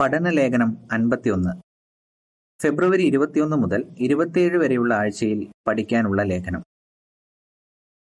[0.00, 1.62] പഠനലേഖനം അൻപത്തിയൊന്ന്.
[2.62, 6.62] ഫെബ്രുവരി ഇരുപത്തിയൊന്ന് മുതൽ ഇരുപത്തിയേഴ് വരെയുള്ള ആഴ്ചയിൽ പഠിക്കാനുള്ള ലേഖനം.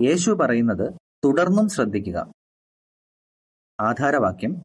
[0.02, 0.92] യേശു പറയുന്നത്
[1.24, 2.32] തുടർന്നും ശ്രദ്ധിക്കുക.
[3.80, 4.62] ആധാരവാക്യം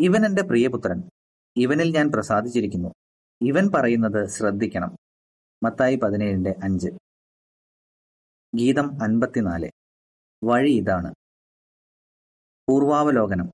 [0.00, 1.02] ഇവൻ എന്റെ പ്രിയപുത്രൻ
[1.56, 2.88] ഇവനിൽ ഞാൻ പ്രസാദിച്ചിരിക്കുന്നു.
[3.42, 4.96] ഇവൻ പറയുന്നത് ശ്രദ്ധിക്കണം.
[5.64, 6.90] മത്തായി പതിനേഴിന്റെ അഞ്ച്.
[8.54, 9.70] ഗീതം അൻപത്തിനാല്.
[10.44, 11.14] വഴി ഇതാണ്.
[12.68, 13.50] പൂർവാവലോകനം.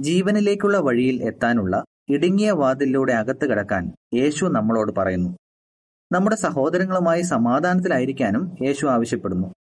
[0.00, 5.38] ജീവനിലേക്കുള്ള വഴിയിൽ എത്താനുള്ള ഇടുങ്ങിയ വാതിലിലൂടെ അകത്ത് കിടക്കാൻ യേശു നമ്മളോട് പറയുന്നു.
[6.12, 9.54] നമ്മുടെ സഹോദരങ്ങളുമായി സമാധാനത്തിലായിരിക്കാനും യേശു ആവശ്യപ്പെടുന്നു.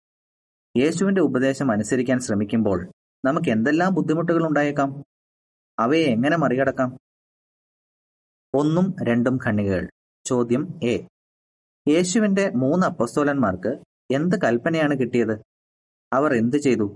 [0.77, 2.91] യേശുവിന്റെ ഉപദേശം അനുസരിക്കാൻ ശ്രമിക്കുമ്പോൾ
[3.25, 5.03] നമുക്ക് എന്തെല്ലാം ബുദ്ധിമുട്ടുകൾ ഉണ്ടായേക്കാം?
[5.79, 6.97] അവയെ എങ്ങനെ മറികടക്കാം?
[8.55, 9.89] ഒന്നും രണ്ടും ഖണ്ണികകൾ
[10.25, 11.07] ചോദ്യം എ.
[11.89, 15.41] യേശുവിന്റെ മൂന്ന് അപ്പസ്തോലന്മാർക്ക് എന്ത് കൽപ്പനയാണ് കിട്ടിയത്?
[16.13, 16.95] അവർ എന്തു ചെയ്തു?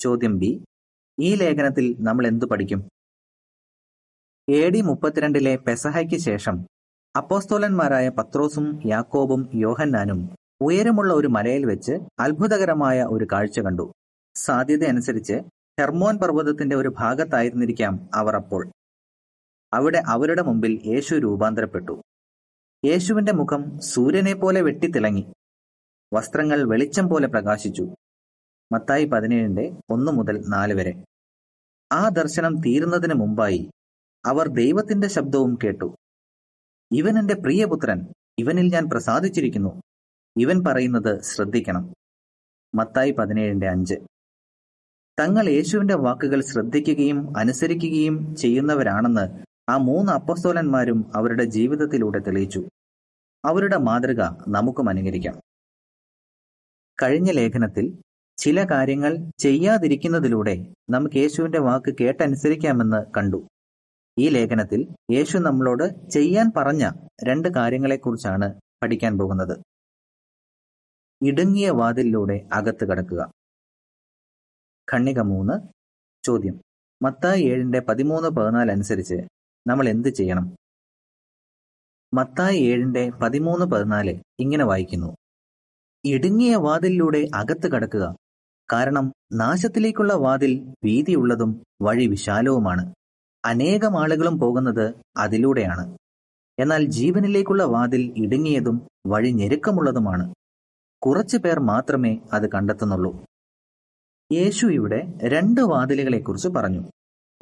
[0.00, 0.64] ചോദ്യം ബി.
[1.20, 2.88] ഈ ലേഖനത്തിൽ നമ്മൾ എന്തു പഠിക്കും?
[4.52, 6.66] എ ഡി മുപ്പത്തിരണ്ടിലെ പെസഹയ്ക്ക് ശേഷം
[7.16, 13.92] അപ്പോസ്തോലന്മാരായ പത്രോസും യാക്കോബും യോഹന്നാനും ഉയരമുള്ള ഒരു മലയിൽ വെച്ച് അത്ഭുതകരമായ ഒരു കാഴ്ച കണ്ടു.
[14.36, 15.32] സാധ്യതയനുസരിച്ച്
[15.80, 18.70] ഹെർമോൻ പർവതത്തിന്റെ ഒരു ഭാഗത്തായിരുന്നിരിക്കാം അവർ അപ്പോൾ.
[19.72, 22.02] അവിടെ അവരുടെ മുമ്പിൽ യേശു രൂപാന്തരപ്പെട്ടു.
[22.84, 25.32] യേശുവിന്റെ മുഖം സൂര്യനെ പോലെ വെട്ടിത്തിളങ്ങി.
[26.14, 27.94] വസ്ത്രങ്ങൾ വെളിച്ചം പോലെ പ്രകാശിച്ചു.
[28.72, 31.04] മത്തായി പതിനേഴിന്റെ ഒന്ന് മുതൽ നാല് വരെ.
[31.92, 33.70] ആ ദർശനം തീരുന്നതിന് മുമ്പായി
[34.24, 35.96] അവർ ദൈവത്തിന്റെ ശബ്ദവും കേട്ടു.
[36.92, 38.06] ഇവൻ എന്റെ പ്രിയപുത്രൻ
[38.38, 39.82] ഇവനിൽ ഞാൻ പ്രസാദിച്ചിരിക്കുന്നു.
[40.38, 41.94] ഇവൻ പറയുന്നത് ശ്രദ്ധിക്കണം.
[42.74, 43.94] മത്തായി പതിനേഴിന്റെ അഞ്ച്.
[45.20, 52.68] തങ്ങൾ യേശുവിന്റെ വാക്കുകൾ ശ്രദ്ധിക്കുകയും അനുസരിക്കുകയും ചെയ്യുന്നവരാണെന്ന് ആ മൂന്ന് അപ്പസ്തോലന്മാരും അവരുടെ ജീവിതത്തിലൂടെ തെളിയിച്ചു.
[53.44, 55.40] അവരുടെ മാതൃക നമുക്കും അനുകരിക്കാം.
[57.02, 57.98] കഴിഞ്ഞ ലേഖനത്തിൽ
[58.36, 63.48] ചില കാര്യങ്ങൾ ചെയ്യാതിരിക്കുന്നതിലൂടെ നമുക്ക് യേശുവിന്റെ വാക്ക് കേട്ടനുസരിക്കാമെന്ന് കണ്ടു.
[64.18, 66.90] ഈ ലേഖനത്തിൽ യേശു നമ്മളോട് ചെയ്യാൻ പറഞ്ഞ
[67.24, 69.60] രണ്ട് കാര്യങ്ങളെക്കുറിച്ചാണ് പഠിക്കാൻ പോകുന്നത്.
[71.22, 73.32] ഇടുങ്ങിയ വാതിലിലൂടെ അകത്ത് കടക്കുക.
[74.94, 75.68] ഖണ്ണിക മൂന്ന്
[76.24, 76.60] ചോദ്യം.
[77.02, 79.14] മത്തായി ഏഴിന്റെ പതിമൂന്ന് പതിനാല് അനുസരിച്ച്
[79.66, 80.56] നമ്മൾ എന്ത് ചെയ്യണം?
[82.14, 85.16] മത്തായി ഏഴിന്റെ പതിമൂന്ന് പതിനാല് ഇങ്ങനെ വായിക്കുന്നു.
[86.06, 88.16] ഇടുങ്ങിയ വാതിലിലൂടെ അകത്ത് കടക്കുക
[88.72, 92.94] കാരണം നാശത്തിലേക്കുള്ള വാതിൽ വീതിയുള്ളതും വഴി വിശാലവുമാണ്
[93.44, 95.98] അനേകം ആളുകളും പോകുന്നത് അതിലൂടെയാണ്.
[96.58, 100.34] എന്നാൽ ജീവനിലേക്കുള്ള വാതിൽ ഇടുങ്ങിയതും വഴി ഞെരുക്കമുള്ളതുമാണ്.
[101.02, 103.24] കുറച്ചു പേർ മാത്രമേ അത് കണ്ടെത്തുന്നുള്ളൂ.
[104.32, 106.82] യേശു ഇവിടെ രണ്ട് വാതിലുകളെക്കുറിച്ച് പറഞ്ഞു.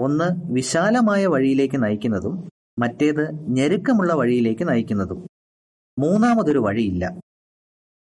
[0.01, 5.27] ഒന്ന് വിശാലമായ വഴിയിലേക്ക് നയിക്കുന്നതും മറ്റേത് ഞെരുക്കമുള്ള വഴിയിലേക്ക് നയിക്കുന്നതും.
[5.99, 7.21] മൂന്നാമതൊരു വഴിയില്ല.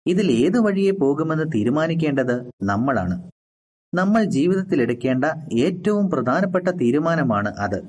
[0.06, 3.30] ഇതിൽ ഏത് വഴിയെ പോകുമെന്ന് തീരുമാനിക്കേണ്ടത് നമ്മളാണ്.
[3.94, 5.24] നമ്മൾ ജീവിതത്തിൽ എടുക്കേണ്ട
[5.58, 7.82] ഏറ്റവും പ്രധാനപ്പെട്ട തീരുമാനമാണ് അത്.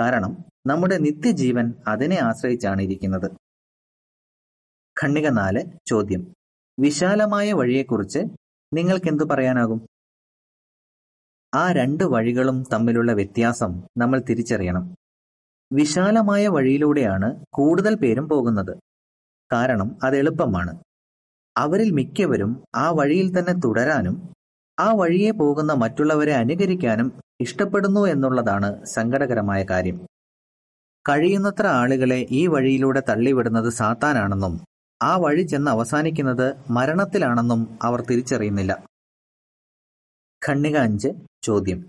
[0.00, 0.36] കാരണം
[0.66, 3.30] നമ്മുടെ നിത്യജീവൻ അതിനെ ആശ്രയിച്ചാണ് ഇരിക്കുന്നത്.
[5.02, 6.34] ഖണ്ണിക നാല് ചോദ്യം.
[6.80, 8.18] വിശാലമായ വഴിയെക്കുറിച്ച്
[8.74, 9.86] നിങ്ങൾക്ക് എന്തു പറയാനാകും?
[11.54, 14.94] ആ രണ്ട് വഴികളും തമ്മിലുള്ള വ്യത്യാസം നമ്മൾ തിരിച്ചറിയണം.
[15.72, 18.76] വിശാലമായ വഴിയിലൂടെയാണ് കൂടുതൽ പേരും പോകുന്നത്.
[19.52, 20.82] കാരണം അത് എളുപ്പമാണ്.
[21.56, 24.33] അവരിൽ മിക്കവരും ആ വഴിയിൽ തന്നെ തുടരാനും
[24.80, 30.06] ആ വഴിയെ പോകുന്ന മറ്റുള്ളവരെ അനുകരിക്കാനും ഇഷ്ടപ്പെടുന്നു എന്നുള്ളതാണ് സങ്കടകരമായ കാര്യം.
[31.08, 34.60] കഴിയുന്നത്ര ആളുകളെ ഈ വഴിയിലൂടെ തള്ളിവിടുന്നത് സാത്താനാണെന്നും
[35.02, 38.84] ആ വഴി ചെന്ന് അവസാനിക്കുന്നത് മരണത്തിലാണെന്നും അവർ തിരിച്ചറിയുന്നില്ല.
[40.48, 41.08] ഖണ്ണിക അഞ്ച്
[41.42, 41.88] ചോദ്യം.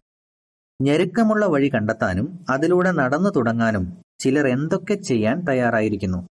[0.82, 6.28] ഞെരുക്കമുള്ള വഴി കണ്ടെത്താനും അതിലൂടെ നടന്നു തുടങ്ങാനും ചിലർ എന്തൊക്കെ ചെയ്യാൻ തയ്യാറായിരിക്കുന്നു?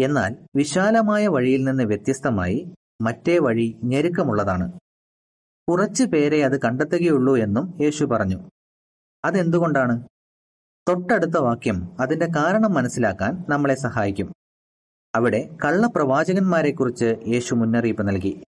[0.00, 2.72] എന്നാൽ വിശാലമായ വഴിയിൽ നിന്ന് വ്യത്യസ്തമായി
[3.02, 4.78] മറ്റേ വഴി ഞെരുക്കമുള്ളതാണ്.
[5.68, 8.50] കുറച്ചു പേരെ അത് കണ്ടെത്തുകയുള്ളൂ എന്നും യേശു പറഞ്ഞു.
[9.24, 10.08] അതെന്തുകൊണ്ടാണ്?
[10.88, 14.32] തൊട്ടടുത്ത വാക്യം അതിന്റെ കാരണം മനസ്സിലാക്കാൻ നമ്മളെ സഹായിക്കും.
[15.14, 18.44] അവിടെ കള്ളപ്രവാചകന്മാരെക്കുറിച്ച് യേശു മുന്നറിയിപ്പ് നൽകി.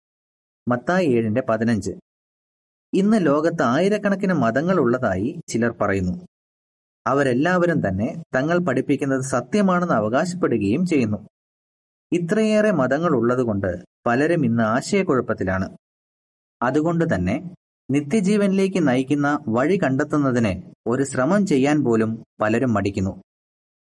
[0.67, 1.91] മത്തായി ഏഴിന്റെ പതിനഞ്ച്.
[2.93, 6.25] ഇന്ന് ലോകത്ത് ആയിരക്കണക്കിന് മതങ്ങൾ ഉള്ളതായി ചിലർ പറയുന്നു.
[7.07, 11.17] അവരെല്ലാവരും തന്നെ തങ്ങൾ പഠിപ്പിക്കുന്നത് സത്യമാണെന്ന് അവകാശപ്പെടുകയും ചെയ്യുന്നു.
[12.13, 15.77] ഇത്രയേറെ മതങ്ങൾ ഉള്ളതുകൊണ്ട് പലരും ഇന്ന് ആശയക്കുഴപ്പത്തിലാണ്.
[16.61, 17.55] അതുകൊണ്ട് തന്നെ
[17.91, 23.23] നിത്യജീവനിലേക്ക് നയിക്കുന്ന വഴി കണ്ടെത്തുന്നതിന് ഒരു ശ്രമം ചെയ്യാൻ പോലും പലരും മടിക്കുന്നു.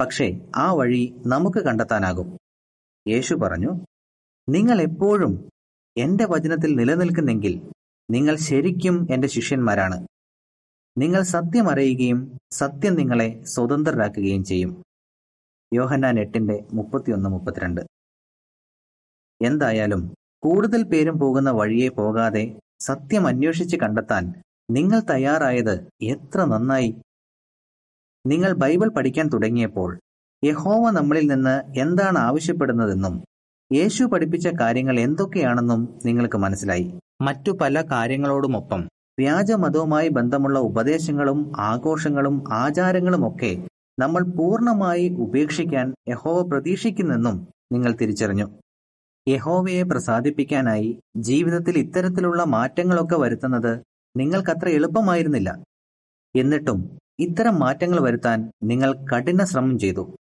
[0.00, 2.38] പക്ഷേ ആ വഴി നമുക്ക് കണ്ടെത്താനാകും.
[3.09, 3.73] യേശു പറഞ്ഞു
[4.49, 5.49] നിങ്ങൾ എപ്പോഴും
[5.97, 7.62] എന്റെ വചനത്തിൽ നിലനിൽക്കുന്നെങ്കിൽ
[8.11, 10.06] നിങ്ങൾ ശരിക്കും എന്റെ ശിഷ്യന്മാരാണ്.
[10.99, 14.82] നിങ്ങൾ സത്യം അറിയുകയും സത്യം നിങ്ങളെ സ്വതന്ത്രരാക്കുകയും ചെയ്യും.
[15.75, 17.81] യോഹന്നാൻ എട്ടിന്റെ മുപ്പത്തിയൊന്ന് മുപ്പത്തിരണ്ട്.
[19.41, 24.35] എന്തായാലും കൂടുതൽ പേരും പോകുന്ന വഴിയെ പോകാതെ സത്യം അന്വേഷിച്ച് കണ്ടെത്താൻ
[24.71, 26.91] നിങ്ങൾ തയ്യാറായത് എത്ര നന്നായി.
[28.27, 29.91] നിങ്ങൾ ബൈബിൾ പഠിക്കാൻ തുടങ്ങിയപ്പോൾ
[30.44, 33.15] യഹോവ നമ്മളിൽ നിന്ന് എന്താണ് ആവശ്യപ്പെടുന്നതെന്നും
[33.73, 36.99] യേശു പഠിപ്പിച്ച കാര്യങ്ങൾ എന്തൊക്കെയാണെന്നും നിങ്ങൾക്ക് മനസ്സിലായി.
[37.23, 38.81] മറ്റു പല കാര്യങ്ങളോടുമൊപ്പം
[39.19, 43.53] വ്യാജമതവുമായി ബന്ധമുള്ള ഉപദേശങ്ങളും ആഘോഷങ്ങളും ആചാരങ്ങളുമൊക്കെ
[43.99, 48.47] നമ്മൾ പൂർണമായി ഉപേക്ഷിക്കാൻ യഹോവ പ്രതീക്ഷിക്കുന്നെന്നും നിങ്ങൾ തിരിച്ചറിഞ്ഞു.
[49.28, 53.82] യഹോവയെ പ്രസാദിപ്പിക്കാനായി ജീവിതത്തിൽ ഇത്തരത്തിലുള്ള മാറ്റങ്ങളൊക്കെ വരുത്തുന്നത്
[54.16, 55.64] നിങ്ങൾക്കത്ര എളുപ്പമായിരുന്നില്ല.
[56.36, 60.16] എന്നിട്ടും ഇത്തരം മാറ്റങ്ങൾ വരുത്താൻ നിങ്ങൾ കഠിന ശ്രമം ചെയ്തു.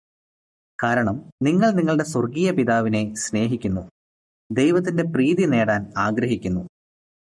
[0.83, 3.81] കാരണം നിങ്ങൾ നിങ്ങളുടെ സ്വർഗീയ പിതാവിനെ സ്നേഹിക്കുന്നു.
[4.51, 6.69] ദൈവത്തിന്റെ പ്രീതി നേടാൻ ആഗ്രഹിക്കുന്നു.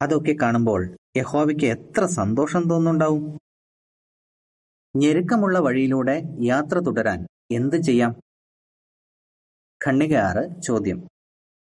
[0.02, 3.40] അതൊക്കെ കാണുമ്പോൾ യഹോവയ്ക്ക് എത്ര സന്തോഷം തോന്നുന്നുണ്ടാവും?
[4.96, 8.12] ഞെരുക്കമുള്ള വഴിയിലൂടെ യാത്ര തുടരാൻ എന്ത് ചെയ്യാം?
[9.88, 11.11] ഖണ്ണിക ആറ് ചോദ്യം.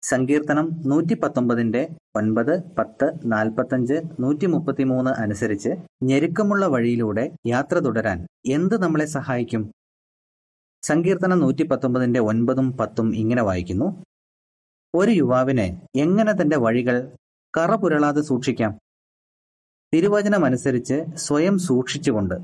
[0.04, 5.68] സങ്കീർത്തനം നൂറ്റി പത്തൊമ്പതിന്റെ ഒൻപത് പത്ത് നാൽപ്പത്തഞ്ച് നൂറ്റി മുപ്പത്തിമൂന്ന് അനുസരിച്ച്
[6.02, 9.72] ഞെരുക്കമുള്ള വഴിയിലൂടെ യാത്ര തുടരാൻ എന്ത് നമ്മളെ സഹായിക്കും?
[10.82, 14.04] സങ്കീർത്തനം നൂറ്റി പത്തൊമ്പതിന്റെ ഒൻപതും പത്തും ഇങ്ങനെ വായിക്കുന്നു.
[14.94, 16.96] ഒരു യുവാവിനെ എങ്ങനെ തന്റെ വഴികൾ
[17.58, 18.78] കറപുരളാതെ സൂക്ഷിക്കാം?
[19.94, 22.34] തിരുവചനമനുസരിച്ച് സ്വയം സൂക്ഷിച്ചുകൊണ്ട്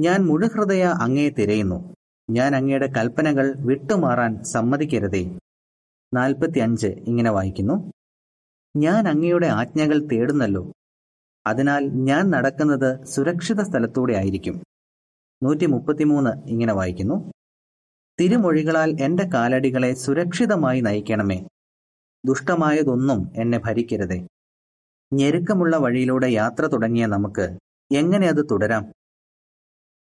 [0.00, 1.94] ഞാൻ മുഴുഹൃദയ അങ്ങയെ തിരയുന്നു.
[2.30, 5.38] ഞാൻ അങ്ങയുടെ കൽപ്പനകൾ വിട്ടുമാറാൻ സമ്മതിക്കരുതേ.
[6.14, 7.92] നാൽപ്പത്തി അഞ്ച് ഇങ്ങനെ വായിക്കുന്നു.
[8.76, 10.72] ഞാൻ അങ്ങയുടെ ആജ്ഞകൾ തേടുന്നല്ലോ.
[11.46, 14.64] അതിനാൽ ഞാൻ നടക്കുന്നത് സുരക്ഷിത സ്ഥലത്തൂടെ ആയിരിക്കും.
[15.42, 17.32] നൂറ്റി മുപ്പത്തിമൂന്ന് ഇങ്ങനെ വായിക്കുന്നു.
[18.20, 21.46] തിരുമൊഴികളാൽ എന്റെ കാലടികളെ സുരക്ഷിതമായി നയിക്കണമേ.
[22.26, 24.26] ദുഷ്ടമായതൊന്നും എന്നെ ഭരിക്കരുതേ.
[25.12, 27.58] ഞെരുക്കമുള്ള വഴിയിലൂടെ യാത്ര തുടങ്ങിയ നമുക്ക്
[27.92, 28.92] എങ്ങനെ അത് തുടരാം?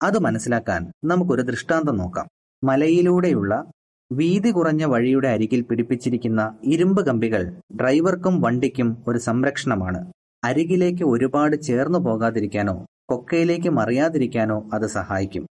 [0.03, 2.27] അത് മനസ്സിലാക്കാൻ നമുക്കൊരു ദൃഷ്ടാന്തം നോക്കാം.
[2.63, 3.65] മലയിലൂടെയുള്ള
[4.11, 7.41] വീതി കുറഞ്ഞ വഴിയുടെ അരികിൽ പിടിപ്പിച്ചിരിക്കുന്ന ഇരുമ്പ് കമ്പികൾ
[7.75, 10.11] ഡ്രൈവർക്കും വണ്ടിക്കും ഒരു സംരക്ഷണമാണ്.
[10.43, 15.47] അരികിലേക്ക് ഒരുപാട് ചേർന്നു പോകാതിരിക്കാനോ കൊക്കയിലേക്ക് മറിയാതിരിക്കാനോ അത് സഹായിക്കും.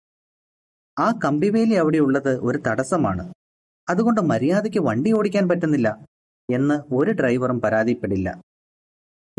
[0.99, 3.33] ആ കമ്പിവേലി അവിടെയുള്ളത് ഒരു തടസ്സമാണ്.
[3.89, 5.89] അതുകൊണ്ട് മര്യാദയ്ക്ക് വണ്ടി ഓടിക്കാൻ പറ്റുന്നില്ല
[6.49, 8.29] എന്ന് ഒരു ഡ്രൈവറും പരാതിപ്പെടില്ല.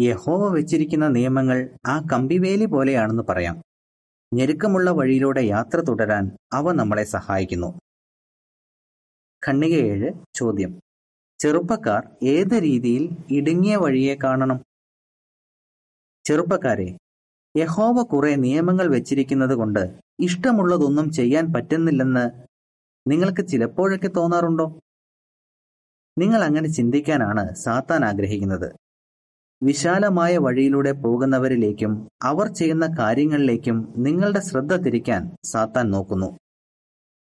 [0.02, 3.58] യഹോവ വെച്ചിരിക്കുന്ന നിയമങ്ങൾ ആ കമ്പിവേലി പോലെയാണെന്ന് പറയാം.
[4.34, 7.70] ഞെരുക്കമുള്ള വഴിയിലൂടെ യാത്ര തുടരാൻ അവ നമ്മളെ സഹായിക്കുന്നു.
[9.50, 10.80] ഖണ്ണിക ഏഴ് ചോദ്യം.
[11.40, 14.60] ചെറുപ്പക്കാർ ഏത് രീതിയിൽ ഇടുങ്ങിയ വഴിയെ കാണണം?
[16.26, 16.98] ചെറുപ്പക്കാരെ
[17.58, 22.32] യഹോവ കുറെ നിയമങ്ങൾ വെച്ചിരിക്കുന്നത് കൊണ്ട് ഇഷ്ടമുള്ളതൊന്നും ചെയ്യാൻ പറ്റുന്നില്ലെന്ന്
[23.10, 24.80] നിങ്ങൾക്ക് ചിലപ്പോഴൊക്കെ തോന്നാറുണ്ടോ?
[26.18, 28.74] നിങ്ങൾ അങ്ങനെ ചിന്തിക്കാനാണ് സാത്താൻ ആഗ്രഹിക്കുന്നത്.
[29.64, 36.38] വിശാലമായ വഴിയിലൂടെ പോകുന്നവരിലേക്കും അവർ ചെയ്യുന്ന കാര്യങ്ങളിലേക്കും നിങ്ങളുടെ ശ്രദ്ധ തിരിക്കാൻ സാത്താൻ നോക്കുന്നു.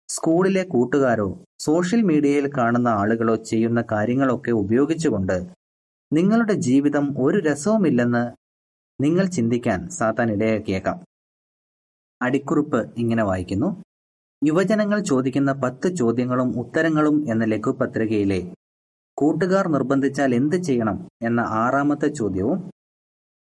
[0.09, 1.27] സ്കൂളിലെ കൂട്ടുകാരോ
[1.62, 5.38] സോഷ്യൽ മീഡിയയിൽ കാണുന്ന ആളുകളോ ചെയ്യുന്ന കാര്യങ്ങളൊക്കെ ഉപയോഗിച്ചുകൊണ്ട്
[6.12, 8.24] നിങ്ങളുടെ ജീവിതം ഒരു രസവുമില്ലെന്ന്
[9.00, 10.98] നിങ്ങൾ ചിന്തിക്കാൻ സാത്താൻ ഇടയാക്കിയേക്കാം
[12.21, 13.69] അടിക്കുറിപ്പ് ഇങ്ങനെ വായിക്കുന്നു.
[14.42, 18.39] യുവജനങ്ങൾ ചോദിക്കുന്ന പത്ത് ചോദ്യങ്ങളും ഉത്തരങ്ങളും എന്ന ലഘുപത്രികയിലെ
[19.18, 22.60] കൂട്ടുകാർ നിർബന്ധിച്ചാൽ എന്ത് ചെയ്യണം എന്ന ആറാമത്തെ ചോദ്യവും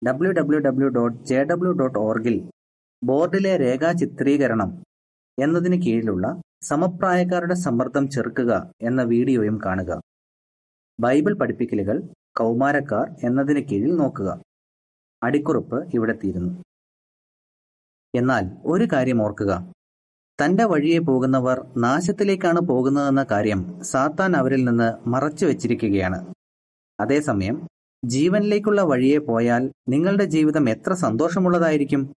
[0.03, 2.37] W W W dot J W dot ഓർഗിൽ
[3.03, 4.71] ബോർഡിലെ രേഖാചിത്രീകരണം
[5.39, 6.27] എന്നതിന് കീഴിലുള്ള
[6.63, 10.01] സമപ്രായക്കാരുടെ സമ്മർദ്ദം ചെറുക്കുക എന്ന വീഡിയോയും കാണുക.
[11.01, 12.03] ബൈബിൾ പഠിപ്പിക്കലുകൾ
[12.37, 14.41] കൗമാരക്കാർ എന്നതിന് കീഴിൽ നോക്കുക.
[15.23, 16.65] അടിക്കുറിപ്പ് ഇവിടെ തീരുന്നു.
[18.15, 19.73] എന്നാൽ ഒരു കാര്യം ഓർക്കുക.
[20.43, 26.35] തന്റെ വഴിയെ പോകുന്നവർ നാശത്തിലേക്കാണ് പോകുന്നതെന്ന കാര്യം സാത്താൻ അവരിൽ നിന്ന് മറച്ചു വച്ചിരിക്കുകയാണ്.
[27.01, 27.67] അതേസമയം
[28.05, 32.15] ജീവനിലേക്കുള്ള വഴിയെ പോയാൽ നിങ്ങളുടെ ജീവിതം എത്ര സന്തോഷമുള്ളതായിരിക്കും.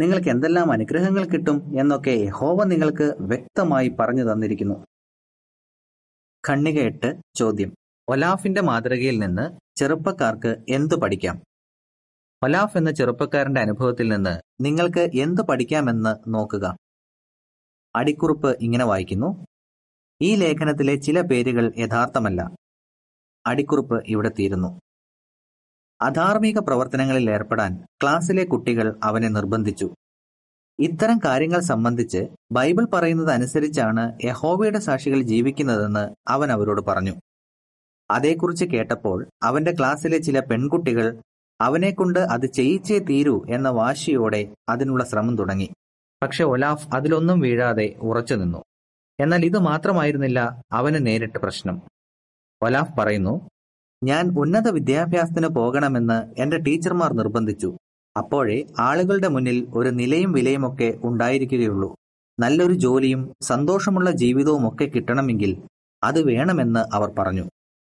[0.00, 4.86] നിങ്ങൾക്ക് എന്തെല്ലാം അനുഗ്രഹങ്ങൾ കിട്ടും എന്നൊക്കെ യഹോവ നിങ്ങൾക്ക് വ്യക്തമായി പറഞ്ഞു തന്നിരിക്കുന്നു.
[6.48, 7.74] ഖണ്ണിക ചോദ്യം.
[8.08, 11.42] ഒലാഫിന്റെ മാതൃകയിൽ നിന്ന് ചെറുപ്പക്കാർക്ക് എന്തു പഠിക്കാം?
[12.44, 16.76] ഒലാഫ് എന്ന ചെറുപ്പക്കാരന്റെ അനുഭവത്തിൽ നിന്ന് നിങ്ങൾക്ക് എന്തു പഠിക്കാമെന്ന് നോക്കുക.
[17.96, 19.46] അടിക്കുറിപ്പ് ഇങ്ങനെ വായിക്കുന്നു.
[20.22, 22.50] ഈ ലേഖനത്തിലെ ചില പേരുകൾ യഥാർത്ഥമല്ല.
[23.46, 24.80] അടിക്കുറിപ്പ് ഇവിടെ തീരുന്നു.
[26.02, 29.94] അധാർമിക പ്രവർത്തനങ്ങളിൽ ഏർപ്പെടാൻ ക്ലാസ്സിലെ കുട്ടികൾ അവനെ നിർബന്ധിച്ചു.
[30.80, 37.14] ഇത്തരം കാര്യങ്ങൾ സംബന്ധിച്ച് ബൈബിൾ പറയുന്നത് അനുസരിച്ചാണ് യഹോവയുടെ സാക്ഷികൾ ജീവിക്കുന്നതെന്ന് അവൻ അവരോട് പറഞ്ഞു.
[38.10, 41.22] അതേക്കുറിച്ച് കേട്ടപ്പോൾ അവന്റെ ക്ലാസ്സിലെ ചില പെൺകുട്ടികൾ
[41.60, 45.70] അവനെക്കൊണ്ട് അത് ചെയ്യിച്ചേ തീരൂ എന്ന വാശിയോടെ അതിനുള്ള ശ്രമം തുടങ്ങി.
[46.22, 48.64] പക്ഷെ ഒലാഫ് അതിലൊന്നും വീഴാതെ ഉറച്ചു നിന്നു.
[49.20, 51.82] എന്നാൽ ഇത് മാത്രമായിരുന്നില്ല അവന് നേരിട്ട് പ്രശ്നം.
[52.62, 53.48] ഒലാഫ് പറയുന്നു
[54.04, 57.76] ഞാൻ ഉന്നത വിദ്യാഭ്യാസത്തിന് പോകണമെന്ന് എന്റെ ടീച്ചർമാർ നിർബന്ധിച്ചു.
[58.16, 61.96] അപ്പോഴേ ആളുകളുടെ മുന്നിൽ ഒരു നിലയും വിലയുമൊക്കെ ഉണ്ടായിരിക്കുകയുള്ളൂ.
[62.40, 65.62] നല്ലൊരു ജോലിയും സന്തോഷമുള്ള ജീവിതവും ഒക്കെ കിട്ടണമെങ്കിൽ
[66.04, 67.48] അത് വേണമെന്ന് അവർ പറഞ്ഞു.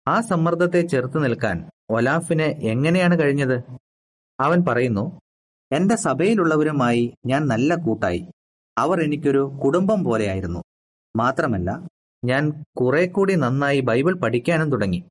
[0.09, 3.63] ആ സമ്മർദ്ദത്തെ ചെറുത്തു നിൽക്കാൻ ഒലാഫിന് എങ്ങനെയാണ് കഴിഞ്ഞത്?
[4.41, 5.21] അവൻ പറയുന്നു
[5.73, 8.27] എന്റെ സഭയിലുള്ളവരുമായി ഞാൻ നല്ല കൂട്ടായി.
[8.79, 10.63] അവർ എനിക്കൊരു കുടുംബം പോലെയായിരുന്നു.
[11.17, 11.87] മാത്രമല്ല
[12.25, 15.05] ഞാൻ കുറെ കൂടി നന്നായി ബൈബിൾ പഠിക്കാനും തുടങ്ങി.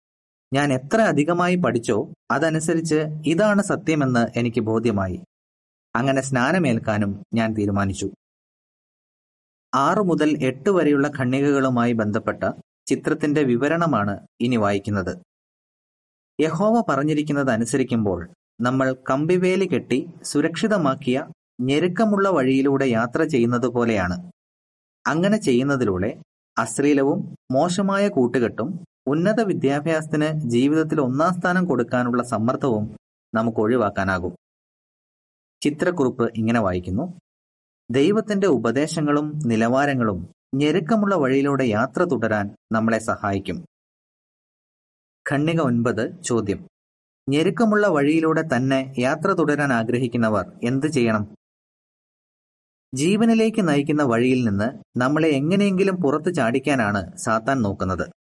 [0.53, 1.97] ഞാൻ എത്ര അധികമായി പഠിച്ചോ
[2.31, 5.17] അതനുസരിച്ച് ഇതാണ് സത്യമെന്ന് എനിക്ക് ബോധ്യമായി.
[5.95, 8.07] അങ്ങനെ സ്നാനമേൽക്കാനും ഞാൻ തീരുമാനിച്ചു.
[9.73, 12.43] ആറു മുതൽ എട്ട് വരെയുള്ള ഖണ്ണികകളുമായി ബന്ധപ്പെട്ട
[12.87, 15.13] ചിത്രത്തിന്റെ വിവരണമാണ് ഇനി വായിക്കുന്നത്.
[16.39, 18.19] യഹോവ പറഞ്ഞിരിക്കുന്നത് അനുസരിക്കുമ്പോൾ
[18.61, 21.17] നമ്മൾ കമ്പിവേലി കെട്ടി സുരക്ഷിതമാക്കിയ
[21.61, 24.17] ഞെരുക്കമുള്ള വഴിയിലൂടെ യാത്ര ചെയ്യുന്നത് പോലെയാണ്
[25.05, 26.09] അങ്ങനെ ചെയ്യുന്നതിലൂടെ
[26.57, 27.19] അശ്ലീലവും
[27.51, 28.69] മോശമായ കൂട്ടുകെട്ടും
[29.07, 32.97] ഉന്നത വിദ്യാഭ്യാസത്തിന് ജീവിതത്തിൽ ഒന്നാം സ്ഥാനം കൊടുക്കാനുള്ള സമ്മർദ്ദവും
[33.35, 34.35] നമുക്ക് ഒഴിവാക്കാനാകും.
[35.63, 37.19] ചിത്രക്കുറിപ്പ് ഇങ്ങനെ വായിക്കുന്നു.
[37.91, 43.65] ദൈവത്തിന്റെ ഉപദേശങ്ങളും നിലവാരങ്ങളും ഞെരുക്കമുള്ള വഴിയിലൂടെ യാത്ര തുടരാൻ നമ്മളെ സഹായിക്കും.
[45.31, 46.67] ഖണ്ണിക ഒൻപത് ചോദ്യം.
[47.29, 51.35] ഞെരുക്കമുള്ള വഴിയിലൂടെ തന്നെ യാത്ര തുടരാൻ ആഗ്രഹിക്കുന്നവർ എന്ത് ചെയ്യണം?
[52.95, 58.22] ജീവനിലേക്ക് നയിക്കുന്ന വഴിയിൽ നിന്ന് നമ്മളെ എങ്ങനെയെങ്കിലും പുറത്തു ചാടിക്കാനാണ് സാത്താൻ നോക്കുന്നത്.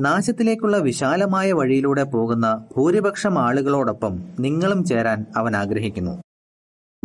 [0.00, 6.22] നാശത്തിലേക്കുള്ള വിശാലമായ വഴിയിലൂടെ പോകുന്ന ഭൂരിപക്ഷം ആളുകളോടൊപ്പം നിങ്ങളും ചേരാൻ അവൻ ആഗ്രഹിക്കുന്നു.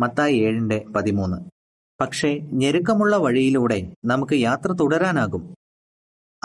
[0.00, 1.36] മത്തായി ഏഴിന്റെ പതിമൂന്ന്.
[2.00, 5.54] പക്ഷേ ഞെരുക്കമുള്ള വഴിയിലൂടെ നമുക്ക് യാത്ര തുടരാനാകും.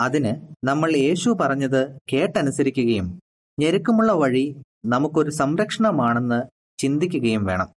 [0.00, 3.20] അതിന് നമ്മൾ യേശു പറഞ്ഞത് കേട്ടനുസരിക്കുകയും
[3.60, 4.56] ഞെരുക്കമുള്ള വഴി
[4.86, 6.42] നമുക്കൊരു സംരക്ഷണമാണെന്ന്
[6.78, 7.68] ചിന്തിക്കുകയും വേണം.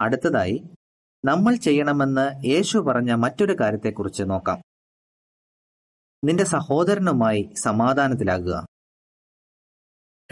[0.00, 0.62] അടുത്തതായി
[1.24, 4.62] നമ്മൾ ചെയ്യണമെന്ന് യേശു പറഞ്ഞ മറ്റൊരു കാര്യത്തെക്കുറിച്ച് നോക്കാം.
[6.24, 8.66] നിന്റെ സഹോദരനുമായി സമാധാനത്തിലാകുക.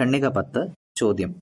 [0.01, 0.67] ഖണ്ണിക പത്ത്
[0.97, 1.41] ചോദ്യം.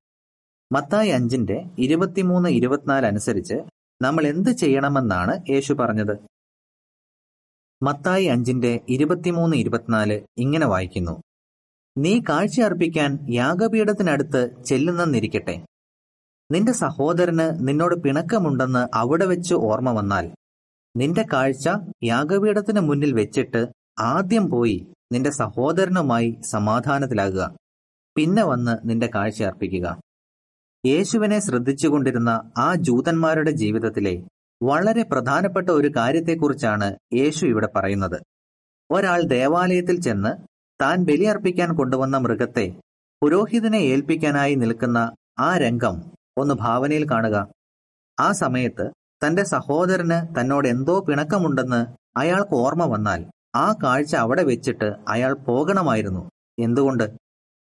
[0.72, 3.54] മത്തായി അഞ്ചിന്റെ ഇരുപത്തിമൂന്ന് ഇരുപത്തിനാല് അനുസരിച്ച്
[4.02, 6.16] നമ്മൾ എന്ത് ചെയ്യണമെന്നാണ് യേശു പറഞ്ഞത്?
[7.82, 11.22] മത്തായി അഞ്ചിന്റെ ഇരുപത്തിമൂന്ന് ഇരുപത്തിനാല് ഇങ്ങനെ വായിക്കുന്നു.
[11.98, 15.66] നീ കാഴ്ച അർപ്പിക്കാൻ യാഗപീഠത്തിനടുത്ത് ചെല്ലുന്നെന്നിരിക്കട്ടെ.
[16.52, 20.34] നിന്റെ സഹോദരന് നിന്നോട് പിണക്കമുണ്ടെന്ന് അവിടെ വെച്ച് ഓർമ്മ വന്നാൽ
[20.96, 21.68] നിന്റെ കാഴ്ച
[22.04, 23.66] യാഗപീഠത്തിന് മുന്നിൽ വെച്ചിട്ട്
[23.98, 27.56] ആദ്യം പോയി നിന്റെ സഹോദരനുമായി സമാധാനത്തിലാകുക.
[28.16, 30.00] പിന്നെ വന്ന് നിന്റെ കാഴ്ച അർപ്പിക്കുക.
[30.86, 34.26] യേശുവിനെ ശ്രദ്ധിച്ചുകൊണ്ടിരുന്ന ആ ജൂതന്മാരുടെ ജീവിതത്തിലെ
[34.62, 38.22] വളരെ പ്രധാനപ്പെട്ട ഒരു കാര്യത്തെക്കുറിച്ചാണ് യേശു ഇവിടെ പറയുന്നത്.
[38.90, 40.46] ഒരാൾ ദേവാലയത്തിൽ ചെന്ന്
[40.82, 42.80] താൻ ബലിയർപ്പിക്കാൻ കൊണ്ടുവന്ന മൃഗത്തെ
[43.22, 47.48] പുരോഹിതനെ ഏൽപ്പിക്കാനായി നിൽക്കുന്ന ആ രംഗം ഒന്ന് ഭാവനയിൽ കാണുക.
[48.20, 48.90] ആ സമയത്ത്
[49.26, 51.86] തന്റെ സഹോദരന് തന്നോട് എന്തോ പിണക്കമുണ്ടെന്ന്
[52.16, 53.24] അയാൾക്ക് ഓർമ്മ വന്നാൽ
[53.56, 56.30] ആ കാഴ്ച അവിടെ വെച്ചിട്ട് അയാൾ പോകണമായിരുന്നു.
[56.58, 57.10] എന്തുകൊണ്ട്?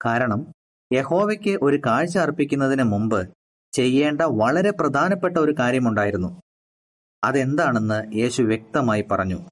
[0.06, 0.52] കാരണം
[0.94, 3.30] യഹോവയ്ക്ക് ഒരു കാഴ്ച അർപ്പിക്കുന്നതിന് മുമ്പ്
[3.72, 6.42] ചെയ്യേണ്ട വളരെ പ്രധാനപ്പെട്ട ഒരു കാര്യമുണ്ടായിരുന്നു.
[7.24, 9.50] അതെന്താണെന്ന് യേശു വ്യക്തമായി പറഞ്ഞു.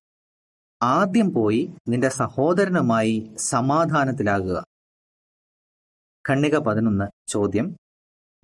[0.84, 4.66] ആദ്യം പോയി നിന്റെ സഹോദരനുമായി സമാധാനത്തിലാകുക.
[6.30, 7.78] ഖണ്ണിക പതിനൊന്ന് ചോദ്യം.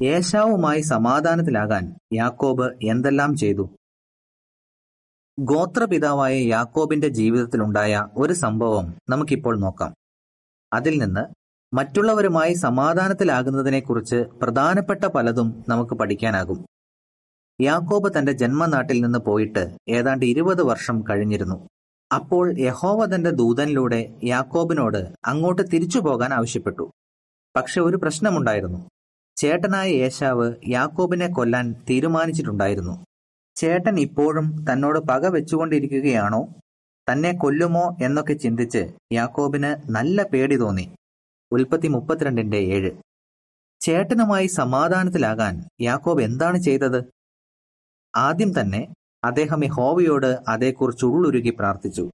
[0.03, 3.69] ഏശാവുമായി സമാധാനത്തിലാകാൻ യാക്കോബ് എന്തെല്ലാം ചെയ്തു?
[5.43, 9.93] ഗോത്രപിതാവായ യാക്കോബിന്റെ ജീവിതത്തിലുണ്ടായ ഒരു സംഭവം നമുക്കിപ്പോൾ നോക്കാം.
[10.73, 11.33] അതിൽ നിന്ന്
[11.75, 16.65] മറ്റുള്ളവരുമായി സമാധാനത്തിലാകുന്നതിനെക്കുറിച്ച് പ്രധാനപ്പെട്ട പലതും നമുക്ക് പഠിക്കാനാകും.
[17.61, 21.67] യാക്കോബ് തന്റെ ജന്മനാട്ടിൽ നിന്ന് പോയിട്ട് ഏതാണ്ട് ഇരുപത് വർഷം കഴിഞ്ഞിരുന്നു.
[22.15, 26.91] അപ്പോൾ യഹോവ തന്റെ ദൂതനിലൂടെ യാക്കോബിനോട് അങ്ങോട്ട് തിരിച്ചു പോകാൻ ആവശ്യപ്പെട്ടു.
[27.55, 28.89] പക്ഷെ ഒരു പ്രശ്നമുണ്ടായിരുന്നു.
[29.35, 33.05] ചേട്ടനായ യേശാവ് യാക്കോബിനെ കൊല്ലാൻ തീരുമാനിച്ചിട്ടുണ്ടായിരുന്നു.
[33.61, 36.53] ചേട്ടൻ ഇപ്പോഴും തന്നോട് പക വെച്ചുകൊണ്ടിരിക്കുകയാണോ?
[37.11, 40.95] തന്നെ കൊല്ലുമോ എന്നൊക്കെ ചിന്തിച്ച് യാക്കോബിന് നല്ല പേടി തോന്നി.
[41.51, 42.91] ഉൽപ്പത്തി മുപ്പത്തിരണ്ടിന്റെ ഏഴ്.
[43.81, 46.99] ചേട്ടനുമായി സമാധാനത്തിലാകാൻ യാക്കോബ് എന്താണ് ചെയ്തത്?
[48.15, 48.81] ആദ്യം തന്നെ
[49.23, 52.09] അദ്ദേഹം യഹോവയോട് അതേക്കുറിച്ച് ഉള്ളുരുകി പ്രാർത്ഥിച്ചു.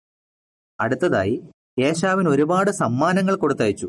[0.79, 1.35] അടുത്തതായി
[1.79, 3.87] യേശാവിന് ഒരുപാട് സമ്മാനങ്ങൾ കൊടുത്തയച്ചു.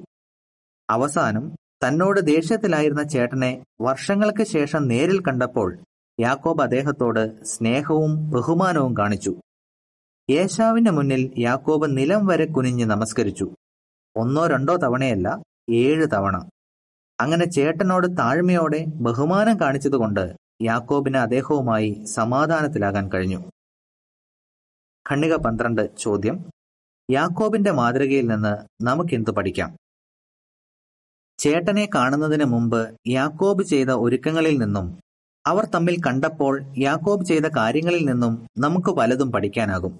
[0.91, 1.45] അവസാനം
[1.85, 5.79] തന്നോട് ദേഷ്യത്തിലായിരുന്ന ചേട്ടനെ വർഷങ്ങൾക്ക് ശേഷം നേരിൽ കണ്ടപ്പോൾ
[6.21, 9.41] യാക്കോബ് അദ്ദേഹത്തോട് സ്നേഹവും ബഹുമാനവും കാണിച്ചു.
[10.31, 13.55] യേശാവിന്റെ മുന്നിൽ യാക്കോബ് നിലം വരെ കുനിഞ്ഞ് നമസ്കരിച്ചു.
[14.17, 16.37] ഒന്നോ രണ്ടോ തവണയല്ല ഏഴ് തവണ.
[17.21, 23.51] അങ്ങനെ ചേട്ടനോട് താഴ്മയോടെ ബഹുമാനം കാണിച്ചതുകൊണ്ട് യാക്കോബിന് അദ്ദേഹവുമായി സമാധാനത്തിലാകാൻ കഴിഞ്ഞു.
[25.11, 26.51] ഖണ്ണിക പന്ത്രണ്ട് ചോദ്യം.
[27.11, 29.77] യാക്കോബിന്റെ മാതൃകയിൽ നിന്ന് നമുക്കെന്തു പഠിക്കാം?
[31.39, 35.01] ചേട്ടനെ കാണുന്നതിന് മുമ്പ് യാക്കോബ് ചെയ്ത ഒരുക്കങ്ങളിൽ നിന്നും
[35.50, 39.93] അവർ തമ്മിൽ കണ്ടപ്പോൾ യാക്കോബ് ചെയ്ത കാര്യങ്ങളിൽ നിന്നും നമുക്ക് പലതും പഠിക്കാനാകും.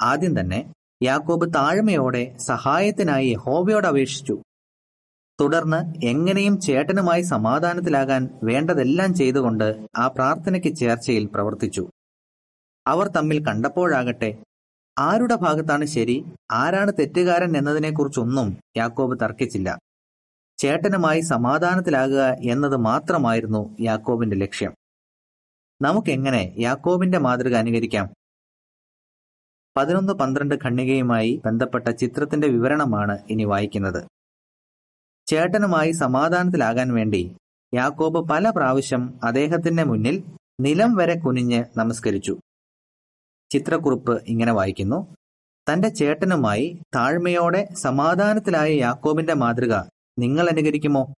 [0.00, 0.60] ആദ്യം തന്നെ
[1.02, 4.36] യാക്കോബ് താഴ്മയോടെ സഹായത്തിനായി യഹോവയോട് അപേക്ഷിച്ചു.
[5.38, 11.84] തുടർന്ന് എങ്ങനെയും ചേട്ടനുമായി സമാധാനത്തിലാകാൻ വേണ്ടതെല്ലാം ചെയ്തുകൊണ്ട് ആ പ്രാർത്ഥനയ്ക്ക് ചേർച്ചയിൽ പ്രവർത്തിച്ചു.
[12.86, 14.30] അവർ തമ്മിൽ കണ്ടപ്പോഴാകട്ടെ
[14.96, 16.16] ആരുടെ ഭാഗത്താണ് ശരി
[16.60, 19.70] ആരാണ് തെറ്റുകാരൻ എന്നതിനെക്കുറിച്ചൊന്നും യാക്കോബ് തർക്കിച്ചില്ല.
[20.58, 24.72] ചേട്ടനുമായി സമാധാനത്തിലാകുക എന്നത് മാത്രമായിരുന്നു യാക്കോബിന്റെ ലക്ഷ്യം.
[25.82, 28.06] നമുക്കെങ്ങനെ യാക്കോബിന്റെ മാതൃക അനുകരിക്കാം?
[29.76, 34.04] പതിനൊന്ന് പന്ത്രണ്ട് ഖണ്ണികയുമായി ബന്ധപ്പെട്ട ചിത്രത്തിന്റെ വിവരണമാണ് ഇനി വായിക്കുന്നത്.
[35.26, 37.36] ചേട്ടനുമായി സമാധാനത്തിലാകാൻ വേണ്ടി
[37.74, 40.24] യാക്കോബ് പല പ്രാവശ്യം അദ്ദേഹത്തിന്റെ മുന്നിൽ
[40.60, 42.38] നിലം വരെ കുനിഞ്ഞ് നമസ്കരിച്ചു.
[43.50, 45.16] ചിത്രക്കുറിപ്പ് ഇങ്ങനെ വായിക്കുന്നു.
[45.72, 49.74] തന്റെ ചേട്ടനുമായി താഴ്മയോടെ സമാധാനത്തിലായ യാക്കോബിന്റെ മാതൃക
[50.18, 51.14] നിങ്ങൾ അനുകരിക്കുമോ?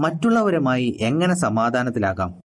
[0.00, 2.40] മറ്റുള്ളവരുമായി എങ്ങനെ സമാധാനത്തിലാകാം?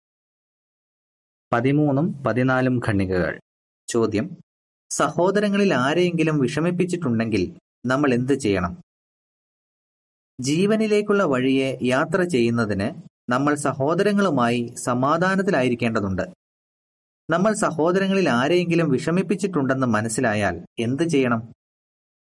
[1.53, 3.39] പതിമൂന്നും പതിനാലും ഖണ്ണികകൾ
[3.87, 4.37] ചോദ്യം
[4.91, 8.77] സഹോദരങ്ങളിൽ ആരെയെങ്കിലും വിഷമിപ്പിച്ചിട്ടുണ്ടെങ്കിൽ നമ്മൾ എന്ത് ചെയ്യണം?
[10.41, 16.21] ജീവനിലേക്കുള്ള വഴിയെ യാത്ര ചെയ്യുന്നതിന് നമ്മൾ സഹോദരങ്ങളുമായി സമാധാനത്തിലായിരിക്കേണ്ടതുണ്ട്.
[17.29, 21.53] നമ്മൾ സഹോദരങ്ങളിൽ ആരെയെങ്കിലും വിഷമിപ്പിച്ചിട്ടുണ്ടെന്ന് മനസ്സിലായാൽ എന്ത് ചെയ്യണം?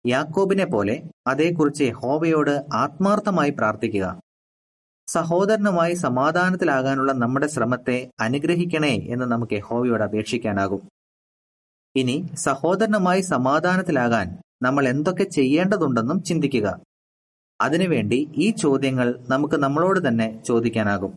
[0.06, 4.22] യാക്കോബിനെ പോലെ അതേക്കുറിച്ച് യഹോവയോട് ആത്മാർത്ഥമായി പ്രാർത്ഥിക്കുക.
[5.08, 10.90] സഹോദരനുമായി സമാധാനത്തിലാകാനുള്ള നമ്മുടെ ശ്രമത്തെ അനുഗ്രഹിക്കണേ എന്ന് നമുക്ക് യഹോവയോട് അപേക്ഷിക്കാനാകും.
[11.96, 16.80] ഇനി സഹോദരനുമായി സമാധാനത്തിലാകാൻ നമ്മൾ എന്തൊക്കെ ചെയ്യേണ്ടതുണ്ടെന്നും ചിന്തിക്കുക.
[17.62, 21.16] അതിനുവേണ്ടി ഈ ചോദ്യങ്ങൾ നമുക്ക് നമ്മളോട് തന്നെ ചോദിക്കാനാകും.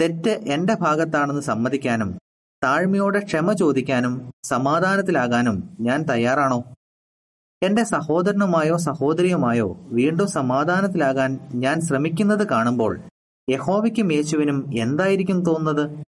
[0.00, 2.18] തെറ്റ് എന്റെ ഭാഗത്താണെന്ന് സമ്മതിക്കാനും
[2.64, 6.64] താഴ്മയോടെ ക്ഷമ ചോദിക്കാനും സമാധാനത്തിലാകാനും ഞാൻ തയ്യാറാണോ?
[7.64, 13.00] എന്റെ സഹോദരനുമായോ സഹോദരിയുമായോ വീണ്ടും സമാധാനത്തിലാകാൻ ഞാൻ ശ്രമിക്കുന്നത് കാണുമ്പോൾ
[13.50, 16.04] യഹോവയ്ക്കും യേശുവിനും എന്തായിരിക്കും തോന്നുന്നത്?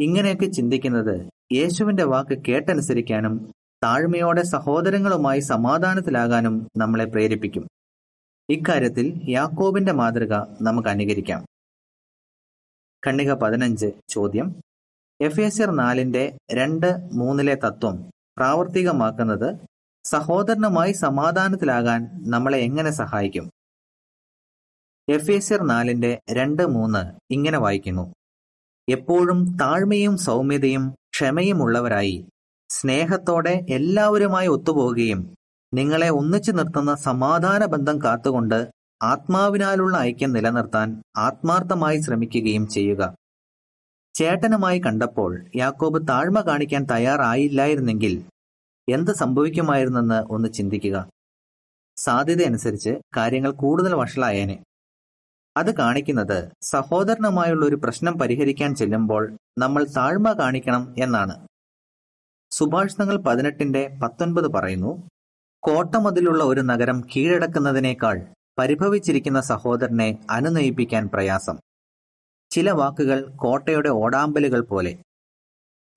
[0.00, 3.52] ഇങ്ങനെയൊക്കെ ചിന്തിക്കുന്നത് യേശുവിന്റെ വാക്ക് കേട്ടനുസരിക്കാനും
[3.84, 7.68] താഴ്മയോടെ സഹോദരങ്ങളുമായി സമാധാനത്തിലാകാനും നമ്മളെ പ്രേരിപ്പിക്കും.
[8.50, 11.46] ഇക്കാര്യത്തിൽ യാക്കോബിന്റെ മാതൃക നമുക്ക് അനുകരിക്കാം.
[13.06, 14.54] കണ്ണിക പതിനഞ്ച് ചോദ്യം.
[15.20, 19.56] എഫ് എസ് നാലിന്റെ രണ്ട് മൂന്നിലെ തത്വം പ്രാവർത്തികമാക്കുന്നത്
[20.04, 23.50] സഹോദരനുമായി സമാധാനത്തിലാകാൻ നമ്മളെ എങ്ങനെ സഹായിക്കും?
[25.08, 28.14] എഫ് എസ് ആർ നാലിന്റെ രണ്ട് മൂന്ന് ഇങ്ങനെ വായിക്കുന്നു.
[28.88, 32.24] എപ്പോഴും താഴ്മയും സൗമ്യതയും ക്ഷമയും ഉള്ളവരായി
[32.70, 35.36] സ്നേഹത്തോടെ എല്ലാവരുമായി ഒത്തുപോകുകയും
[35.74, 38.70] നിങ്ങളെ ഒന്നിച്ചു നിർത്തുന്ന സമാധാന ബന്ധം കാത്തുകൊണ്ട്
[39.02, 43.14] ആത്മാവിനാലുള്ള ഐക്യം നിലനിർത്താൻ ആത്മാർത്ഥമായി ശ്രമിക്കുകയും ചെയ്യുക.
[44.14, 48.24] ചേട്ടനുമായി കണ്ടപ്പോൾ യാക്കോബ് താഴ്മ കാണിക്കാൻ തയ്യാറായില്ലായിരുന്നെങ്കിൽ
[48.88, 51.10] എന്ത് സംഭവിക്കുമായിരുന്നെന്ന് ഒന്ന് ചിന്തിക്കുക.
[51.96, 54.64] സാധ്യതയനുസരിച്ച് കാര്യങ്ങൾ കൂടുതൽ വഷളായേനെ.
[55.56, 61.48] അത് കാണിക്കുന്നത് സഹോദരനുമായുള്ള ഒരു പ്രശ്നം പരിഹരിക്കാൻ ചെല്ലുമ്പോൾ നമ്മൾ താഴ്മ കാണിക്കണം എന്നാണ്.
[62.52, 65.08] സുഭാഷിതങ്ങൾ പതിനെട്ടിന്റെ പത്തൊൻപത് പറയുന്നു
[65.62, 71.58] കോട്ടമതിലുള്ള ഒരു നഗരം കീഴടക്കുന്നതിനേക്കാൾ പരിഭവിച്ചിരിക്കുന്ന സഹോദരനെ അനുനയിപ്പിക്കാൻ പ്രയാസം.
[72.50, 75.02] ചില വാക്കുകൾ കോട്ടയുടെ ഓടാമ്പലുകൾ പോലെ.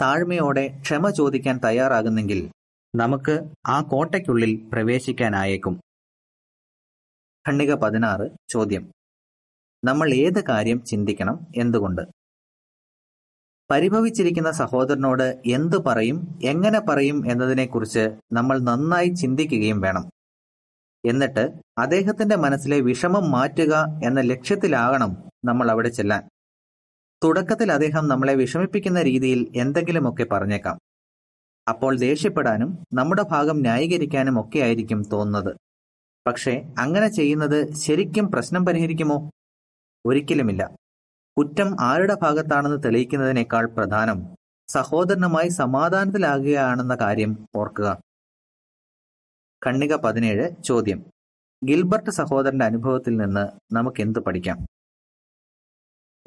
[0.02, 2.52] താഴ്മയോടെ ക്ഷമ ചോദിക്കാൻ തയ്യാറാകുന്നെങ്കിൽ
[2.96, 5.82] നമുക്ക് ആ കോട്ടയ്ക്കുള്ളിൽ പ്രവേശിക്കാനായേക്കും.
[7.50, 8.92] ഖണ്ഡിക പതിനാറ് ചോദ്യം.
[9.86, 12.02] നമ്മൾ ഏത് കാര്യം ചിന്തിക്കണം എന്തുകൊണ്ട്?
[13.72, 20.10] പരിഭവിച്ചിരിക്കുന്ന സഹോദരനോട് എന്തു പറയും എങ്ങനെ പറയും എന്നതിനെക്കുറിച്ച് നമ്മൾ നന്നായി ചിന്തിക്കുകയും വേണം.
[21.06, 26.30] എന്നിട്ട് അദ്ദേഹത്തിന്റെ മനസ്സിലെ വിഷമം മാറ്റുക എന്ന ലക്ഷ്യത്തിലാകണം നമ്മൾ അവിടെ ചെല്ലാൻ.
[27.24, 30.80] തുടക്കത്തിൽ അദ്ദേഹം നമ്മളെ വിഷമിപ്പിക്കുന്ന രീതിയിൽ എന്തെങ്കിലുമൊക്കെ പറഞ്ഞേക്കാം.
[31.70, 35.56] അപ്പോൾ ദേഷ്യപ്പെടാനും നമ്മുടെ ഭാഗം ന്യായീകരിക്കാനും ഒക്കെ ആയിരിക്കും തോന്നുന്നത്.
[36.28, 39.32] പക്ഷേ അങ്ങനെ ചെയ്യുന്നത് ശരിക്കും പ്രശ്നം പരിഹരിക്കുമോ?
[40.06, 40.76] ഒരിക്കലുമില്ല.
[41.38, 44.36] കുറ്റം ആരുടെ ഭാഗത്താണെന്ന് തെളിയിക്കുന്നതിനേക്കാൾ പ്രധാനം
[44.68, 48.02] സഹോദരനുമായി സമാധാനത്തിലാകുകയാണെന്ന കാര്യം ഓർക്കുക.
[49.68, 51.06] കണ്ണിക പതിനേഴ് ചോദ്യം.
[51.66, 54.66] ഗിൽബർട്ട് സഹോദരന്റെ അനുഭവത്തിൽ നിന്ന് നമുക്ക് എന്ത് പഠിക്കാം?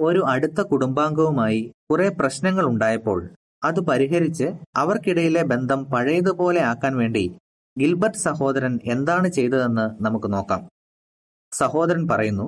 [0.01, 3.31] ഒരു അടുത്ത കുടുംബാംഗവുമായി കുറെ പ്രശ്നങ്ങൾ ഉണ്ടായപ്പോൾ
[3.69, 4.47] അത് പരിഹരിച്ച്
[4.83, 7.25] അവർക്കിടയിലെ ബന്ധം പഴയതുപോലെ ആക്കാൻ വേണ്ടി
[7.77, 10.61] ഗിൽബർട്ട് സഹോദരൻ എന്താണ് ചെയ്തതെന്ന് നമുക്ക് നോക്കാം.
[11.53, 12.47] സഹോദരൻ പറയുന്നു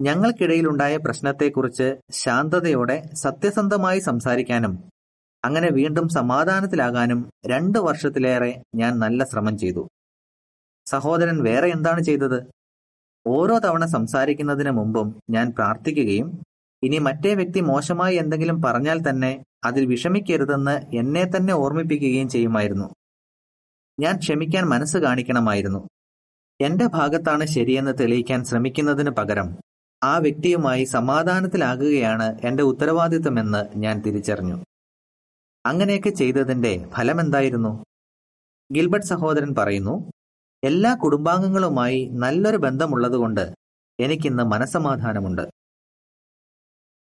[0.00, 1.86] ഞങ്ങൾക്കിടയിലുണ്ടായ പ്രശ്നത്തെക്കുറിച്ച്
[2.22, 4.74] ശാന്തതയോടെ സത്യസന്ധമായി സംസാരിക്കാനും
[5.44, 7.20] അങ്ങനെ വീണ്ടും സമാധാനത്തിലാകാനും
[7.52, 9.82] രണ്ട് വർഷത്തിലേറെ ഞാൻ നല്ല ശ്രമം ചെയ്തു.
[10.86, 12.38] സഹോദരൻ വേറെ എന്താണ് ചെയ്തത്?
[13.26, 16.28] ഓരോ തവണ സംസാരിക്കുന്നതിന് മുമ്പും ഞാൻ പ്രാർത്ഥിക്കുകയും
[16.82, 19.32] ഇനി മറ്റേ വ്യക്തി മോശമായി എന്തെങ്കിലും പറഞ്ഞാൽ തന്നെ
[19.64, 22.94] അതിൽ വിഷമിക്കരുതെന്ന് എന്നെ തന്നെ ഓർമ്മിപ്പിക്കുകയും ചെയ്യുമായിരുന്നു.
[24.00, 25.88] ഞാൻ ക്ഷമിക്കാൻ മനസ്സ് കാണിക്കണമായിരുന്നു.
[26.60, 29.56] എന്റെ ഭാഗത്താണ് ശരിയെന്ന് തെളിയിക്കാൻ ശ്രമിക്കുന്നതിന് പകരം
[30.04, 34.64] ആ വ്യക്തിയുമായി സമാധാനത്തിലാകുകയാണ് എന്റെ ഉത്തരവാദിത്തമെന്ന് ഞാൻ തിരിച്ചറിഞ്ഞു.
[35.66, 37.84] അങ്ങനെയൊക്കെ ചെയ്തതിന്റെ ഫലമെന്തായിരുന്നു?
[38.74, 40.12] ഗിൽബർട്ട് സഹോദരൻ പറയുന്നു
[40.64, 43.54] എല്ലാ കുടുംബാംഗങ്ങളുമായി നല്ലൊരു ബന്ധമുള്ളതുകൊണ്ട്
[44.00, 45.48] എനിക്കിന്ന് മനസമാധാനമുണ്ട്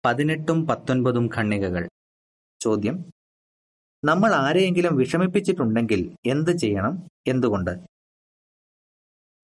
[0.04, 1.88] പതിനെട്ടും പത്തൊൻപതും ഖണ്ണികകൾ
[2.66, 3.04] ചോദ്യം.
[4.04, 7.08] നമ്മൾ ആരെയെങ്കിലും വിഷമിപ്പിച്ചിട്ടുണ്ടെങ്കിൽ എന്ത് ചെയ്യണം?
[7.26, 7.70] എന്തുകൊണ്ട്?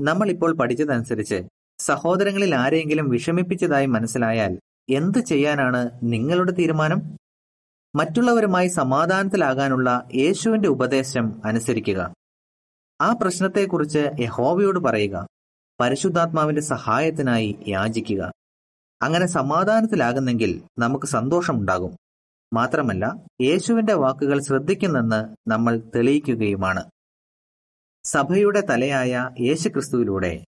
[0.01, 1.43] നമ്മൾ ഇപ്പോൾ പഠിച്ചതനുസരിച്ച്
[1.79, 4.59] സഹോദരങ്ങളിൽ ആരെയെങ്കിലും വിഷമിപ്പിച്ചതായി മനസ്സിലായാൽ
[4.91, 6.99] എന്ത് ചെയ്യാനാണ് നിങ്ങളുടെ തീരുമാനം?
[7.97, 12.15] മറ്റുള്ളവരുമായി സമാധാനത്തിലാകാനുള്ള യേശുവിന്റെ ഉപദേശം അനുസരിക്കുക.
[13.01, 15.27] ആ പ്രശ്നത്തെക്കുറിച്ച് യഹോവയോട് പറയുക.
[15.81, 18.33] പരിശുദ്ധാത്മാവിന്റെ സഹായത്തിനായി യാചിക്കുക.
[19.03, 22.02] അങ്ങനെ സമാധാനത്തിലാകുന്നെങ്കിൽ നമുക്ക് സന്തോഷമുണ്ടാകും.
[22.53, 26.91] മാത്രമല്ല യേശുവിന്റെ വാക്കുകൾ ശ്രദ്ധിക്കുന്നെന്ന് നമ്മൾ തെളിയിക്കുകയുമാണ്.
[28.05, 30.45] സഭയുടെ തലയായ യേശുക്രിസ്തുവിലൂടെ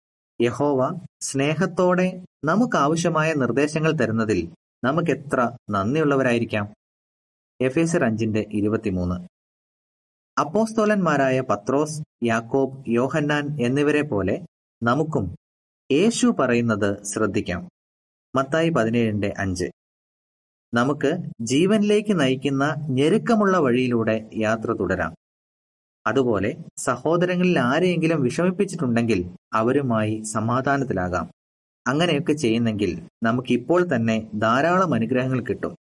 [0.40, 6.74] യഹോവ സ്നേഹത്തോടെ നമുക്ക് ആവശ്യമായ നിർദ്ദേശങ്ങൾ തരുന്നതിൽ നമുക്കെത്ര നന്ദിയുള്ളവരായിരിക്കാം.
[7.60, 9.14] എഫ് എസ് അഞ്ചിന്റെ ഇരുപത്തിമൂന്ന്.
[10.40, 14.46] അപ്പോസ്തോലന്മാരായ പത്രോസ് യാക്കോബ് യോഹന്നാൻ എന്നിവരെ പോലെ
[14.82, 15.36] നമുക്കും
[15.92, 17.68] യേശു പറയുന്നത് ശ്രദ്ധിക്കാം.
[18.36, 19.70] മത്തായി പതിനേഴിന്റെ അഞ്ച്.
[20.74, 25.14] നമുക്ക് ജീവനിലേക്ക് നയിക്കുന്ന ഞെരുക്കമുള്ള വഴിയിലൂടെ യാത്ര തുടരാം.
[26.06, 31.30] അതുപോലെ സഹോദരങ്ങളിൽ ആരെയെങ്കിലും വിഷമിപ്പിച്ചിട്ടുണ്ടെങ്കിൽ അവരുമായി സമാധാനത്തിലാകാം.
[31.86, 35.76] അങ്ങനെയൊക്കെ ചെയ്യുന്നെങ്കിൽ നമുക്കിപ്പോൾ തന്നെ ധാരാളം അനുഗ്രഹങ്ങൾ കിട്ടും.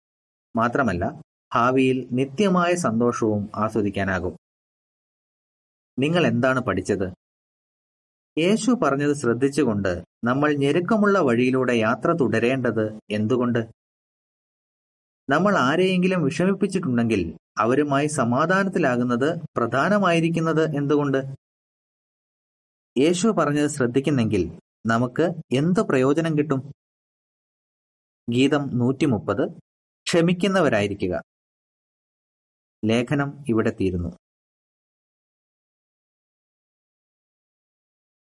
[0.56, 1.22] മാത്രമല്ല
[1.54, 4.38] ഭാവിയിൽ നിത്യമായ സന്തോഷവും ആസ്വദിക്കാനാകും.
[6.00, 7.14] നിങ്ങൾ എന്താണ് പഠിച്ചത്?
[8.40, 13.83] യേശു പറഞ്ഞത് ശ്രദ്ധിച്ചുകൊണ്ട് നമ്മൾ ഞെരുക്കമുള്ള വഴിയിലൂടെ യാത്ര തുടരേണ്ടത് എന്തുകൊണ്ട്?
[15.30, 21.18] നമ്മൾ ആരെയെങ്കിലും വിഷമിപ്പിച്ചിട്ടുണ്ടെങ്കിൽ അവരുമായി സമാധാനത്തിലാകുന്നത് പ്രധാനമായിരിക്കുന്നത് എന്തുകൊണ്ട്?
[22.98, 26.74] യേശു പറഞ്ഞത് ശ്രദ്ധിക്കുന്നെങ്കിൽ നമുക്ക് എന്ത് പ്രയോജനം കിട്ടും?
[28.30, 29.50] ഗീതം നൂറ്റി മുപ്പത്
[30.08, 31.22] ക്ഷമിക്കുന്നവരായിരിക്കുക.
[32.86, 34.23] ലേഖനം ഇവിടെ തീരുന്നു.